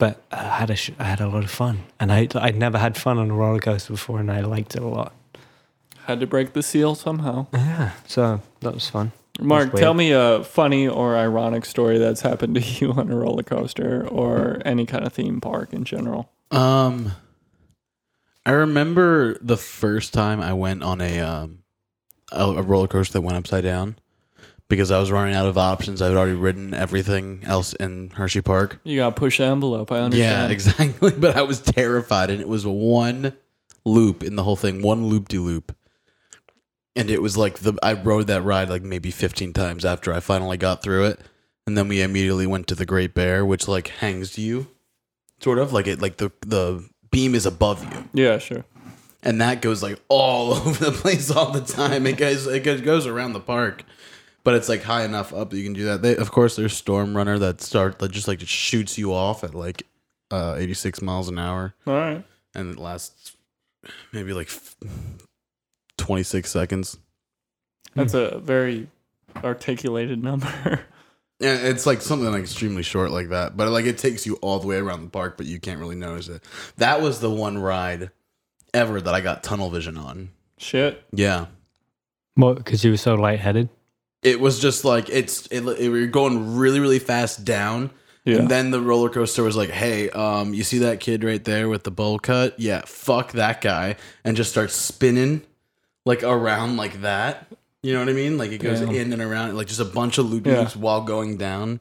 but 0.00 0.22
I 0.32 0.42
had 0.42 0.70
a 0.70 0.76
sh- 0.76 0.90
I 0.98 1.04
had 1.04 1.20
a 1.20 1.28
lot 1.28 1.44
of 1.44 1.50
fun, 1.50 1.84
and 2.00 2.10
I 2.10 2.26
I'd 2.34 2.56
never 2.56 2.78
had 2.78 2.96
fun 2.96 3.18
on 3.18 3.30
a 3.30 3.34
roller 3.34 3.60
coaster 3.60 3.92
before, 3.92 4.18
and 4.18 4.32
I 4.32 4.40
liked 4.40 4.74
it 4.74 4.82
a 4.82 4.88
lot. 4.88 5.12
Had 6.06 6.18
to 6.20 6.26
break 6.26 6.54
the 6.54 6.62
seal 6.62 6.96
somehow. 6.96 7.46
Yeah, 7.52 7.92
so 8.06 8.40
that 8.60 8.74
was 8.74 8.88
fun. 8.88 9.12
Mark, 9.38 9.72
weird. 9.72 9.82
tell 9.82 9.94
me 9.94 10.10
a 10.12 10.42
funny 10.42 10.88
or 10.88 11.16
ironic 11.16 11.64
story 11.64 11.98
that's 11.98 12.22
happened 12.22 12.54
to 12.56 12.60
you 12.80 12.92
on 12.92 13.10
a 13.10 13.16
roller 13.16 13.42
coaster 13.42 14.08
or 14.08 14.60
any 14.64 14.86
kind 14.86 15.06
of 15.06 15.12
theme 15.12 15.40
park 15.40 15.72
in 15.72 15.84
general. 15.84 16.30
Um, 16.50 17.12
I 18.44 18.52
remember 18.52 19.38
the 19.40 19.56
first 19.58 20.14
time 20.14 20.40
I 20.40 20.54
went 20.54 20.82
on 20.82 21.00
a 21.00 21.20
um 21.20 21.58
a, 22.32 22.44
a 22.44 22.62
roller 22.62 22.88
coaster 22.88 23.12
that 23.14 23.20
went 23.20 23.36
upside 23.36 23.64
down 23.64 23.96
because 24.70 24.90
I 24.90 24.98
was 24.98 25.10
running 25.12 25.34
out 25.34 25.46
of 25.46 25.58
options. 25.58 26.00
I 26.00 26.06
had 26.08 26.16
already 26.16 26.32
ridden 26.36 26.72
everything 26.72 27.42
else 27.44 27.74
in 27.74 28.08
Hershey 28.10 28.40
Park. 28.40 28.80
You 28.84 28.96
got 28.96 29.10
to 29.10 29.20
push 29.20 29.36
the 29.36 29.44
envelope. 29.44 29.92
I 29.92 29.98
understand. 29.98 30.48
Yeah, 30.48 30.52
exactly. 30.54 31.10
But 31.10 31.36
I 31.36 31.42
was 31.42 31.60
terrified, 31.60 32.30
and 32.30 32.40
it 32.40 32.48
was 32.48 32.64
one 32.66 33.34
loop 33.84 34.22
in 34.22 34.36
the 34.36 34.44
whole 34.44 34.56
thing, 34.56 34.80
one 34.80 35.04
loop 35.06 35.28
de 35.28 35.38
loop. 35.38 35.76
And 36.96 37.08
it 37.10 37.22
was 37.22 37.36
like 37.36 37.58
the 37.60 37.74
I 37.82 37.92
rode 37.92 38.26
that 38.28 38.42
ride 38.42 38.68
like 38.68 38.82
maybe 38.82 39.10
15 39.10 39.52
times 39.52 39.84
after 39.84 40.12
I 40.12 40.20
finally 40.20 40.56
got 40.56 40.82
through 40.82 41.04
it. 41.04 41.20
And 41.66 41.76
then 41.78 41.86
we 41.88 42.02
immediately 42.02 42.46
went 42.46 42.66
to 42.68 42.74
the 42.74 42.86
Great 42.86 43.14
Bear, 43.14 43.44
which 43.46 43.68
like 43.68 43.88
hangs 43.88 44.36
you, 44.38 44.66
sort 45.40 45.58
of 45.58 45.72
like 45.72 45.86
it 45.86 46.00
like 46.02 46.16
the 46.16 46.32
the 46.40 46.88
beam 47.10 47.34
is 47.34 47.46
above 47.46 47.84
you, 47.84 48.24
Yeah, 48.24 48.38
sure. 48.38 48.64
and 49.22 49.40
that 49.40 49.62
goes 49.62 49.82
like 49.82 50.00
all 50.08 50.52
over 50.54 50.84
the 50.86 50.90
place 50.92 51.30
all 51.30 51.52
the 51.52 51.60
time. 51.60 52.06
It 52.06 52.16
goes 52.16 52.46
it 52.46 52.64
goes- 52.64 52.80
goes 52.80 53.06
around 53.06 53.34
the 53.34 53.40
park, 53.40 53.84
but 54.44 54.54
it's 54.54 54.68
like 54.68 54.82
high 54.82 55.04
enough 55.04 55.32
up 55.32 55.50
that 55.50 55.56
you 55.56 55.64
can 55.64 55.72
do 55.72 55.84
that. 55.84 56.02
They, 56.02 56.16
of 56.16 56.30
course, 56.30 56.56
there's 56.56 56.72
Storm 56.76 57.16
Runner 57.16 57.38
that 57.38 57.60
start 57.60 57.98
that 57.98 58.10
just 58.12 58.28
like 58.28 58.38
just 58.38 58.52
shoots 58.52 58.98
you 58.98 59.12
off 59.12 59.44
at 59.44 59.54
like 59.54 59.84
uh, 60.30 60.56
86 60.58 61.02
miles 61.02 61.28
an 61.28 61.38
hour, 61.38 61.74
All 61.86 61.94
right. 61.94 62.24
and 62.54 62.72
it 62.72 62.78
lasts 62.78 63.36
maybe 64.12 64.32
like 64.32 64.50
26 65.98 66.50
seconds. 66.50 66.98
That's 67.94 68.14
a 68.14 68.38
very 68.38 68.88
articulated 69.44 70.22
number. 70.22 70.80
Yeah, 71.42 71.54
it's 71.54 71.86
like 71.86 72.02
something 72.02 72.30
like 72.30 72.42
extremely 72.42 72.82
short 72.82 73.12
like 73.12 73.30
that, 73.30 73.56
but 73.56 73.66
like 73.70 73.86
it 73.86 73.96
takes 73.96 74.26
you 74.26 74.34
all 74.42 74.58
the 74.58 74.66
way 74.66 74.76
around 74.76 75.02
the 75.04 75.08
park, 75.08 75.38
but 75.38 75.46
you 75.46 75.58
can't 75.58 75.80
really 75.80 75.96
notice 75.96 76.28
it. 76.28 76.44
That 76.76 77.00
was 77.00 77.20
the 77.20 77.30
one 77.30 77.56
ride 77.56 78.10
ever 78.74 79.00
that 79.00 79.14
I 79.14 79.22
got 79.22 79.42
tunnel 79.42 79.70
vision 79.70 79.96
on. 79.96 80.32
Shit. 80.58 81.02
Yeah. 81.14 81.46
What? 82.34 82.58
Because 82.58 82.84
you 82.84 82.90
were 82.90 82.98
so 82.98 83.14
lightheaded. 83.14 83.70
It 84.22 84.38
was 84.40 84.58
just 84.60 84.84
like 84.84 85.08
it's 85.08 85.46
it, 85.46 85.62
it, 85.66 85.88
we 85.90 86.00
were 86.00 86.06
going 86.06 86.56
really 86.56 86.78
really 86.80 86.98
fast 86.98 87.44
down, 87.44 87.90
Yeah. 88.26 88.36
and 88.38 88.48
then 88.50 88.70
the 88.70 88.80
roller 88.80 89.08
coaster 89.08 89.42
was 89.42 89.56
like, 89.56 89.70
"Hey, 89.70 90.10
um, 90.10 90.52
you 90.52 90.62
see 90.62 90.78
that 90.78 91.00
kid 91.00 91.24
right 91.24 91.42
there 91.42 91.68
with 91.68 91.84
the 91.84 91.90
bowl 91.90 92.18
cut? 92.18 92.58
Yeah, 92.60 92.82
fuck 92.86 93.32
that 93.32 93.60
guy," 93.62 93.96
and 94.24 94.36
just 94.36 94.50
starts 94.50 94.74
spinning 94.74 95.40
like 96.04 96.22
around 96.22 96.76
like 96.76 97.00
that. 97.00 97.46
You 97.82 97.94
know 97.94 98.00
what 98.00 98.10
I 98.10 98.12
mean? 98.12 98.36
Like 98.36 98.52
it 98.52 98.58
goes 98.58 98.80
Damn. 98.80 98.90
in 98.94 99.12
and 99.14 99.22
around, 99.22 99.56
like 99.56 99.68
just 99.68 99.80
a 99.80 99.86
bunch 99.86 100.18
of 100.18 100.30
loop 100.30 100.46
Yeah. 100.46 100.60
loops 100.60 100.76
while 100.76 101.00
going 101.00 101.38
down, 101.38 101.80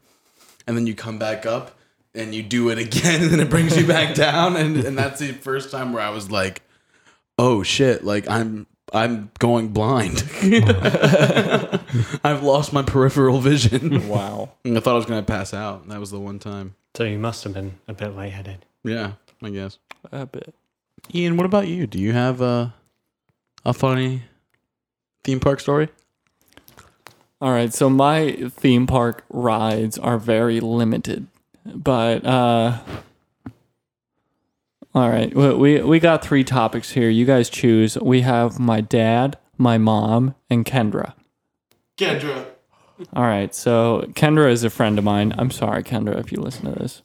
and 0.65 0.77
then 0.77 0.87
you 0.87 0.95
come 0.95 1.19
back 1.19 1.45
up 1.45 1.77
and 2.15 2.33
you 2.33 2.41
do 2.41 2.69
it 2.69 2.77
again, 2.77 3.21
and 3.23 3.31
then 3.31 3.41
it 3.41 3.49
brings 3.49 3.75
you 3.75 3.85
back 3.85 4.15
down, 4.15 4.55
and 4.55 4.77
and 4.77 4.97
that's 4.97 5.19
the 5.19 5.33
first 5.33 5.71
time 5.71 5.91
where 5.91 6.01
I 6.01 6.09
was 6.09 6.31
like, 6.31 6.61
"Oh 7.37 7.63
shit!" 7.63 8.05
Like 8.05 8.29
I'm 8.29 8.65
I'm 8.93 9.31
going 9.39 9.69
blind. 9.69 10.23
I've 12.23 12.43
lost 12.43 12.73
my 12.73 12.81
peripheral 12.81 13.39
vision. 13.39 14.07
wow. 14.07 14.51
I 14.65 14.79
thought 14.79 14.93
I 14.93 14.97
was 14.97 15.05
gonna 15.05 15.23
pass 15.23 15.53
out. 15.53 15.87
That 15.89 15.99
was 15.99 16.11
the 16.11 16.19
one 16.19 16.39
time. 16.39 16.75
So 16.95 17.03
you 17.03 17.19
must 17.19 17.43
have 17.43 17.53
been 17.53 17.75
a 17.87 17.93
bit 17.93 18.15
lightheaded. 18.15 18.65
Yeah, 18.83 19.13
I 19.43 19.49
guess. 19.49 19.77
A 20.11 20.25
bit. 20.25 20.53
Ian, 21.13 21.37
what 21.37 21.45
about 21.45 21.67
you? 21.67 21.87
Do 21.87 21.99
you 21.99 22.13
have 22.13 22.41
a 22.41 22.73
a 23.65 23.73
funny 23.73 24.23
theme 25.23 25.39
park 25.39 25.59
story? 25.59 25.89
All 27.41 27.51
right, 27.51 27.73
so 27.73 27.89
my 27.89 28.49
theme 28.49 28.85
park 28.85 29.23
rides 29.29 29.97
are 29.97 30.17
very 30.17 30.59
limited, 30.59 31.27
but 31.65 32.25
uh, 32.25 32.79
all 34.95 35.09
right, 35.09 35.33
we 35.35 35.53
we 35.53 35.81
we 35.81 35.99
got 35.99 36.23
three 36.23 36.43
topics 36.43 36.91
here. 36.91 37.09
You 37.09 37.25
guys 37.25 37.49
choose. 37.49 37.97
We 37.99 38.21
have 38.21 38.59
my 38.59 38.81
dad, 38.81 39.37
my 39.57 39.77
mom, 39.77 40.35
and 40.49 40.65
Kendra. 40.65 41.13
Kendra. 41.97 42.45
All 43.13 43.23
right, 43.23 43.53
so 43.55 44.05
Kendra 44.13 44.51
is 44.51 44.63
a 44.63 44.69
friend 44.69 44.97
of 44.97 45.05
mine. 45.05 45.33
I'm 45.37 45.51
sorry, 45.51 45.83
Kendra, 45.83 46.19
if 46.19 46.31
you 46.31 46.39
listen 46.41 46.65
to 46.73 46.77
this. 46.79 47.01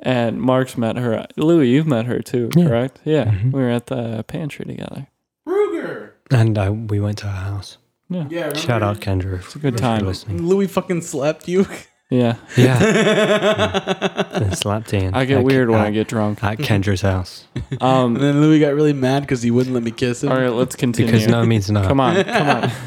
And 0.00 0.40
Mark's 0.40 0.76
met 0.78 0.96
her. 0.96 1.26
Louis, 1.36 1.68
you've 1.68 1.86
met 1.86 2.06
her 2.06 2.20
too, 2.20 2.48
Yeah. 2.56 2.66
correct? 2.66 3.00
Yeah, 3.04 3.24
Mhm. 3.26 3.52
we 3.52 3.60
were 3.60 3.68
at 3.70 3.86
the 3.86 4.24
pantry 4.26 4.64
together. 4.64 5.06
Ruger. 5.46 6.12
And 6.30 6.56
uh, 6.58 6.72
we 6.72 6.98
went 7.00 7.18
to 7.18 7.26
her 7.26 7.32
house. 7.50 7.76
Yeah, 8.08 8.26
Yeah. 8.30 8.52
Shout 8.54 8.82
out 8.82 9.00
Kendra. 9.00 9.40
it's 9.40 9.54
a 9.54 9.58
good 9.60 9.76
time. 9.76 10.04
listening. 10.06 10.46
Louis 10.46 10.66
fucking 10.66 11.02
slapped 11.02 11.46
you. 11.48 11.66
Yeah, 12.10 12.36
Yeah, 12.56 14.26
and 14.32 14.58
slapped 14.58 14.92
Ian. 14.92 15.14
I 15.14 15.24
get 15.26 15.38
at- 15.38 15.44
weird 15.44 15.70
when 15.70 15.80
at, 15.80 15.86
I 15.86 15.90
get 15.92 16.08
drunk. 16.08 16.42
at 16.42 16.58
Kendra's 16.58 17.02
house 17.02 17.46
Um, 17.80 18.16
and 18.16 18.24
then 18.24 18.40
Louis 18.40 18.58
got 18.58 18.74
really 18.74 18.92
mad 18.92 19.20
because 19.22 19.42
he 19.42 19.52
wouldn't 19.52 19.74
let 19.74 19.84
me 19.84 19.92
kiss 19.92 20.24
him. 20.24 20.32
all 20.32 20.38
right, 20.38 20.48
let's 20.48 20.74
continue. 20.74 21.10
because 21.12 21.28
no 21.28 21.46
means 21.46 21.70
no. 21.70 21.82
Come 21.86 22.00
on, 22.00 22.24
come 22.24 22.48
on. 22.48 22.70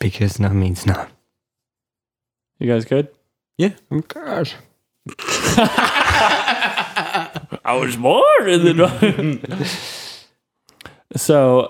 Because 0.00 0.38
no 0.40 0.48
means 0.48 0.86
no. 0.86 1.06
You 2.58 2.66
guys 2.72 2.84
good? 2.86 3.08
Oh 3.90 4.00
gosh. 4.08 4.54
I 7.62 7.76
was 7.78 7.96
born 7.96 8.48
in 8.48 8.64
the. 8.64 8.74
dark. 8.74 9.66
so, 11.16 11.68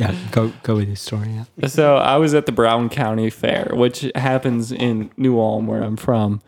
Yeah, 0.00 0.14
go 0.30 0.50
go 0.62 0.76
with 0.76 0.86
your 0.86 0.96
story. 0.96 1.28
Yeah. 1.58 1.66
so 1.66 1.96
I 1.96 2.16
was 2.16 2.32
at 2.32 2.46
the 2.46 2.52
Brown 2.52 2.88
County 2.88 3.28
Fair, 3.28 3.70
which 3.74 4.10
happens 4.14 4.72
in 4.72 5.10
New 5.18 5.38
Ulm, 5.38 5.66
where 5.66 5.82
I'm 5.82 5.98
from, 5.98 6.40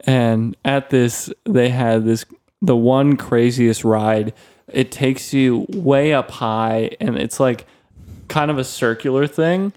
and 0.00 0.56
at 0.64 0.90
this 0.90 1.32
they 1.44 1.68
had 1.68 2.04
this 2.04 2.24
the 2.60 2.74
one 2.74 3.16
craziest 3.16 3.84
ride. 3.84 4.34
It 4.66 4.90
takes 4.90 5.32
you 5.32 5.66
way 5.68 6.12
up 6.12 6.32
high, 6.32 6.96
and 6.98 7.16
it's 7.16 7.38
like 7.38 7.64
kind 8.26 8.50
of 8.50 8.58
a 8.58 8.64
circular 8.64 9.28
thing, 9.28 9.72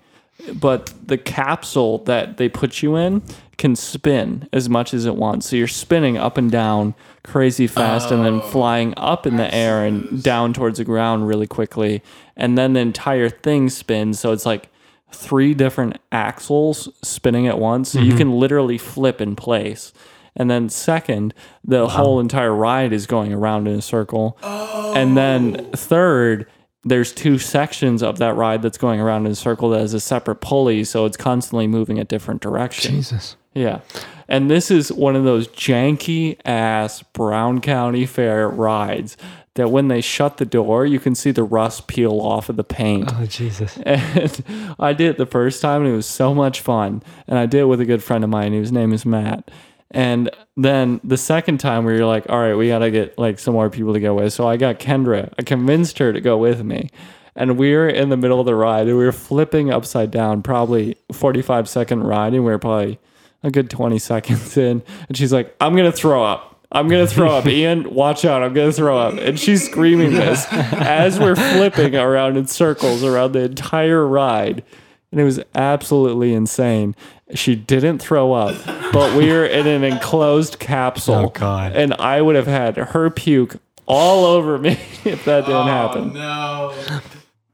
but 0.55 0.91
the 1.05 1.17
capsule 1.19 1.99
that 1.99 2.37
they 2.37 2.49
put 2.49 2.81
you 2.81 2.95
in 2.95 3.21
can 3.57 3.75
spin 3.75 4.49
as 4.51 4.67
much 4.67 4.91
as 4.91 5.05
it 5.05 5.15
wants. 5.15 5.49
So 5.49 5.55
you're 5.55 5.67
spinning 5.67 6.17
up 6.17 6.35
and 6.35 6.49
down 6.49 6.95
crazy 7.23 7.67
fast 7.67 8.11
and 8.11 8.25
then 8.25 8.35
oh. 8.35 8.41
flying 8.41 8.93
up 8.97 9.25
in 9.25 9.37
the 9.37 9.53
air 9.53 9.85
and 9.85 10.21
down 10.21 10.53
towards 10.53 10.77
the 10.77 10.83
ground 10.83 11.27
really 11.27 11.47
quickly. 11.47 12.01
And 12.35 12.57
then 12.57 12.73
the 12.73 12.81
entire 12.81 13.29
thing 13.29 13.69
spins. 13.69 14.19
So 14.19 14.31
it's 14.31 14.45
like 14.45 14.69
three 15.11 15.53
different 15.53 15.97
axles 16.11 16.89
spinning 17.01 17.47
at 17.47 17.59
once. 17.59 17.89
So 17.89 17.99
you 17.99 18.09
mm-hmm. 18.09 18.17
can 18.17 18.31
literally 18.33 18.77
flip 18.77 19.21
in 19.21 19.35
place. 19.35 19.93
And 20.35 20.49
then 20.49 20.67
second, 20.69 21.33
the 21.63 21.87
whole 21.87 22.19
entire 22.19 22.53
ride 22.53 22.91
is 22.91 23.05
going 23.05 23.31
around 23.31 23.67
in 23.67 23.77
a 23.77 23.81
circle. 23.81 24.37
And 24.43 25.15
then 25.15 25.57
oh. 25.59 25.77
third, 25.77 26.47
there's 26.83 27.13
two 27.13 27.37
sections 27.37 28.03
of 28.03 28.17
that 28.17 28.35
ride 28.35 28.61
that's 28.61 28.77
going 28.77 28.99
around 28.99 29.25
in 29.25 29.31
a 29.31 29.35
circle 29.35 29.69
that 29.69 29.79
has 29.79 29.93
a 29.93 29.99
separate 29.99 30.37
pulley, 30.37 30.83
so 30.83 31.05
it's 31.05 31.17
constantly 31.17 31.67
moving 31.67 31.97
a 31.97 32.03
different 32.03 32.41
direction. 32.41 32.95
Jesus. 32.95 33.37
Yeah. 33.53 33.81
And 34.27 34.49
this 34.49 34.71
is 34.71 34.91
one 34.91 35.15
of 35.15 35.23
those 35.23 35.47
janky 35.49 36.39
ass 36.45 37.03
Brown 37.03 37.61
County 37.61 38.05
Fair 38.05 38.47
rides 38.47 39.17
that 39.55 39.69
when 39.69 39.87
they 39.87 40.01
shut 40.01 40.37
the 40.37 40.45
door, 40.45 40.85
you 40.85 40.99
can 40.99 41.13
see 41.13 41.31
the 41.31 41.43
rust 41.43 41.87
peel 41.87 42.19
off 42.19 42.49
of 42.49 42.55
the 42.55 42.63
paint. 42.63 43.11
Oh 43.13 43.25
Jesus. 43.25 43.77
And 43.85 44.75
I 44.79 44.93
did 44.93 45.11
it 45.11 45.17
the 45.17 45.25
first 45.25 45.61
time 45.61 45.83
and 45.83 45.91
it 45.91 45.95
was 45.95 46.07
so 46.07 46.33
much 46.33 46.61
fun. 46.61 47.03
And 47.27 47.37
I 47.37 47.45
did 47.45 47.61
it 47.61 47.65
with 47.65 47.81
a 47.81 47.85
good 47.85 48.03
friend 48.03 48.23
of 48.23 48.29
mine 48.29 48.53
whose 48.53 48.71
name 48.71 48.93
is 48.93 49.05
Matt. 49.05 49.51
And 49.91 50.31
then 50.57 50.99
the 51.03 51.17
second 51.17 51.59
time 51.59 51.85
we 51.85 51.93
were 51.93 52.05
like, 52.05 52.27
all 52.29 52.39
right, 52.39 52.55
we 52.55 52.69
got 52.69 52.79
to 52.79 52.89
get 52.89 53.17
like 53.19 53.37
some 53.37 53.53
more 53.53 53.69
people 53.69 53.93
to 53.93 53.99
go 53.99 54.15
with. 54.15 54.33
So 54.33 54.47
I 54.47 54.57
got 54.57 54.79
Kendra. 54.79 55.31
I 55.37 55.43
convinced 55.43 55.99
her 55.99 56.11
to 56.11 56.19
go 56.19 56.37
with 56.37 56.63
me. 56.63 56.89
And 57.35 57.57
we 57.57 57.75
were 57.75 57.87
in 57.87 58.09
the 58.09 58.17
middle 58.17 58.39
of 58.39 58.47
the 58.47 58.55
ride 58.55 58.87
and 58.87 58.97
we 58.97 59.05
were 59.05 59.11
flipping 59.11 59.71
upside 59.71 60.09
down, 60.09 60.41
probably 60.41 60.97
45 61.11 61.69
second 61.69 62.03
ride. 62.03 62.33
And 62.33 62.43
we 62.43 62.51
were 62.51 62.59
probably 62.59 62.99
a 63.43 63.51
good 63.51 63.69
20 63.69 63.99
seconds 63.99 64.57
in. 64.57 64.81
And 65.07 65.17
she's 65.17 65.33
like, 65.33 65.55
I'm 65.61 65.75
going 65.75 65.89
to 65.89 65.95
throw 65.95 66.23
up. 66.23 66.49
I'm 66.71 66.87
going 66.87 67.05
to 67.05 67.13
throw 67.13 67.31
up. 67.31 67.45
Ian, 67.47 67.93
watch 67.93 68.25
out. 68.25 68.41
I'm 68.41 68.53
going 68.53 68.71
to 68.71 68.75
throw 68.75 68.97
up. 68.97 69.13
And 69.15 69.39
she's 69.39 69.63
screaming 69.65 70.13
this 70.13 70.47
as 70.51 71.19
we're 71.19 71.35
flipping 71.35 71.95
around 71.95 72.37
in 72.37 72.47
circles 72.47 73.03
around 73.03 73.33
the 73.33 73.43
entire 73.43 74.05
ride. 74.07 74.63
And 75.11 75.21
it 75.21 75.23
was 75.23 75.39
absolutely 75.53 76.33
insane. 76.33 76.95
She 77.35 77.55
didn't 77.55 77.99
throw 77.99 78.33
up, 78.33 78.55
but 78.91 79.15
we 79.15 79.31
were 79.31 79.45
in 79.45 79.67
an 79.67 79.83
enclosed 79.83 80.57
capsule. 80.57 81.15
Oh, 81.15 81.29
God. 81.29 81.75
And 81.75 81.93
I 81.95 82.21
would 82.21 82.35
have 82.35 82.47
had 82.47 82.77
her 82.77 83.11
puke 83.11 83.57
all 83.85 84.25
over 84.25 84.57
me 84.57 84.71
if 85.03 85.25
that 85.25 85.41
didn't 85.41 85.55
oh, 85.55 85.63
happen. 85.63 86.13
no. 86.13 86.73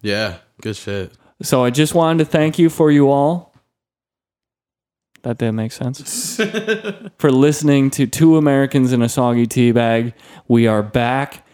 Yeah, 0.02 0.38
good 0.62 0.78
shit. 0.78 1.12
So 1.42 1.64
I 1.64 1.70
just 1.70 1.94
wanted 1.94 2.24
to 2.24 2.30
thank 2.30 2.60
you 2.60 2.70
for 2.70 2.92
you 2.92 3.10
all. 3.10 3.49
That 5.24 5.38
didn't 5.38 5.56
make 5.56 5.72
sense. 5.72 6.36
for 7.18 7.32
listening 7.32 7.90
to 7.92 8.08
Two 8.08 8.38
Americans 8.38 8.94
in 8.94 9.02
a 9.02 9.10
Soggy 9.10 9.46
Tea 9.46 9.72
Bag. 9.72 10.14
We 10.48 10.66
are 10.68 10.82
back 10.84 11.46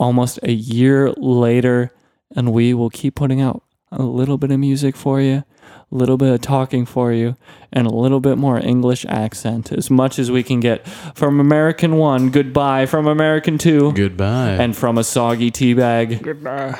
almost 0.00 0.38
a 0.42 0.52
year 0.52 1.10
later, 1.12 1.92
and 2.34 2.52
we 2.52 2.72
will 2.74 2.90
keep 2.90 3.14
putting 3.14 3.40
out 3.40 3.62
a 3.90 4.02
little 4.02 4.38
bit 4.38 4.50
of 4.50 4.58
music 4.58 4.96
for 4.96 5.20
you, 5.20 5.34
a 5.44 5.44
little 5.90 6.16
bit 6.16 6.32
of 6.32 6.40
talking 6.40 6.86
for 6.86 7.12
you, 7.12 7.36
and 7.70 7.86
a 7.86 7.90
little 7.94 8.20
bit 8.20 8.38
more 8.38 8.58
English 8.58 9.04
accent 9.06 9.70
as 9.70 9.90
much 9.90 10.18
as 10.18 10.30
we 10.30 10.42
can 10.42 10.60
get. 10.60 10.86
From 11.14 11.38
American 11.38 11.96
1, 11.96 12.30
goodbye. 12.30 12.86
From 12.86 13.06
American 13.06 13.58
2, 13.58 13.92
Goodbye. 13.92 14.52
and 14.52 14.74
from 14.74 14.96
a 14.96 15.04
soggy 15.04 15.50
tea 15.50 15.74
bag. 15.74 16.22
Goodbye. 16.22 16.78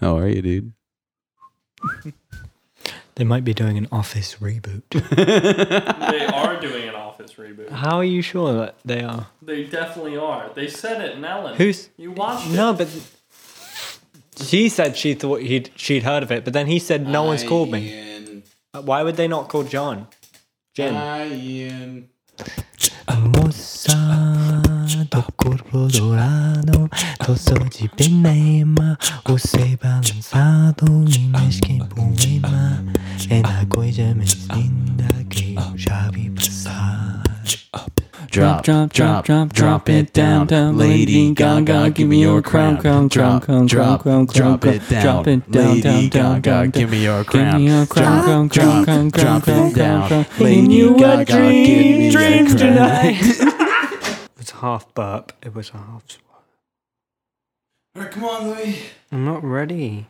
How 0.00 0.16
are 0.18 0.28
you, 0.28 0.42
dude? 0.42 0.72
They 3.16 3.24
might 3.24 3.44
be 3.44 3.54
doing 3.54 3.78
an 3.78 3.88
Office 3.90 4.36
reboot. 4.36 4.82
they 6.10 6.26
are 6.26 6.60
doing 6.60 6.86
an 6.88 6.94
Office 6.94 7.32
reboot. 7.34 7.70
How 7.70 7.96
are 7.96 8.04
you 8.04 8.20
sure 8.20 8.52
that 8.54 8.76
they 8.84 9.02
are? 9.02 9.28
They 9.40 9.64
definitely 9.64 10.18
are. 10.18 10.50
They 10.54 10.68
said 10.68 11.00
it 11.00 11.16
in 11.16 11.24
Ellen. 11.24 11.56
Who's 11.56 11.88
You 11.96 12.12
watched 12.12 12.50
no? 12.50 12.74
But 12.74 12.88
she 14.36 14.68
said 14.68 14.98
she 14.98 15.14
thought 15.14 15.40
he'd 15.40 15.70
she'd 15.76 16.02
heard 16.02 16.22
of 16.22 16.30
it, 16.30 16.44
but 16.44 16.52
then 16.52 16.66
he 16.66 16.78
said 16.78 17.08
no 17.08 17.22
one's 17.24 17.42
called 17.42 17.70
me. 17.70 18.42
Uh, 18.74 18.82
Why 18.82 19.02
would 19.02 19.16
they 19.16 19.28
not 19.28 19.48
call 19.48 19.62
John? 19.62 20.08
Jim. 20.74 20.94
Ian. 21.32 22.10
Do 25.10 25.22
corpo 25.36 25.86
dourado, 25.88 26.90
torso 27.24 27.54
de 27.70 27.90
Benema, 27.96 28.98
o 29.28 29.38
sei 29.38 29.78
balançado 29.82 31.04
e 31.08 31.18
mexe 31.28 31.60
que 31.60 31.78
poema, 31.84 32.84
é 33.30 33.40
na 33.40 33.66
coisa 33.66 34.14
mais 34.14 34.46
linda 34.54 35.06
que 35.28 35.54
eu 35.54 35.76
já 35.76 36.10
vi 36.10 36.30
passar. 36.30 37.22
Drop, 38.30 38.62
drop, 38.64 38.92
drop, 38.92 39.24
drop, 39.24 39.52
drop 39.54 39.88
it 39.88 40.12
down, 40.12 40.46
Lady 40.76 41.32
Gaga, 41.32 41.90
give 41.90 42.06
me 42.06 42.20
your 42.22 42.42
crown, 42.42 42.76
crown, 42.76 43.08
drop, 43.08 43.44
crown, 43.44 43.66
drop, 43.66 44.02
crown, 44.02 44.26
drop 44.26 44.66
it 44.66 44.82
down, 44.90 45.24
Lady 45.48 46.10
Gaga, 46.10 46.68
give 46.68 46.90
me 46.90 47.04
your 47.04 47.24
crown, 47.24 47.64
drop, 47.88 48.48
drop, 48.50 49.12
drop 49.12 49.48
it 49.48 49.74
down, 49.74 50.26
Lady 50.38 50.94
Gaga, 50.98 51.50
give 51.50 51.78
me 51.78 52.10
your 52.10 52.46
crown. 52.46 53.06
It 53.06 53.22
was 53.22 53.40
a 53.40 53.65
half 54.56 54.92
burp. 54.94 55.32
It 55.42 55.54
was 55.54 55.70
a 55.70 55.78
half 55.78 56.04
swallow. 56.10 56.42
Alright, 57.96 58.12
come 58.12 58.24
on, 58.24 58.48
Louis. 58.48 58.82
I'm 59.12 59.24
not 59.24 59.42
ready. 59.44 60.06